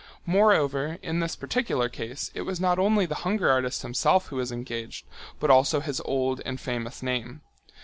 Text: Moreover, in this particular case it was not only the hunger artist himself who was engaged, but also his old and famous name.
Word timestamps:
Moreover, 0.25 0.97
in 1.03 1.19
this 1.19 1.35
particular 1.35 1.87
case 1.87 2.31
it 2.33 2.41
was 2.41 2.59
not 2.59 2.79
only 2.79 3.05
the 3.05 3.13
hunger 3.21 3.51
artist 3.51 3.83
himself 3.83 4.29
who 4.29 4.37
was 4.37 4.51
engaged, 4.51 5.05
but 5.39 5.51
also 5.51 5.79
his 5.79 6.01
old 6.05 6.41
and 6.43 6.59
famous 6.59 7.03
name. 7.03 7.41